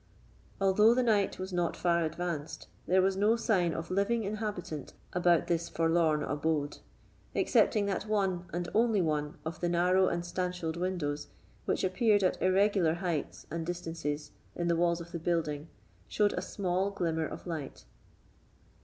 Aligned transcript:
Although 0.59 0.95
the 0.95 1.03
night 1.03 1.37
was 1.37 1.53
not 1.53 1.77
far 1.77 2.03
advanced, 2.03 2.65
there 2.87 3.03
was 3.03 3.15
no 3.15 3.35
sign 3.35 3.71
of 3.75 3.91
living 3.91 4.23
inhabitant 4.23 4.93
about 5.13 5.45
this 5.45 5.69
forlorn 5.69 6.23
abode, 6.23 6.79
excepting 7.35 7.85
that 7.85 8.07
one, 8.07 8.45
and 8.51 8.67
only 8.73 8.99
one, 8.99 9.37
of 9.45 9.59
the 9.59 9.69
narrow 9.69 10.07
and 10.07 10.23
stanchelled 10.25 10.75
windows 10.75 11.27
which 11.65 11.83
appeared 11.83 12.23
at 12.23 12.41
irregular 12.41 12.95
heights 12.95 13.45
and 13.51 13.63
distances 13.63 14.31
in 14.55 14.67
the 14.67 14.75
walls 14.75 15.01
of 15.01 15.11
the 15.11 15.19
building 15.19 15.67
showed 16.07 16.33
a 16.33 16.41
small 16.41 16.89
glimmer 16.89 17.27
of 17.27 17.45
light. 17.45 17.85